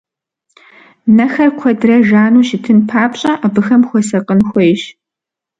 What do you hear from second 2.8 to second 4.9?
папщӀэ, абыхэм хуэсакъын хуейщ.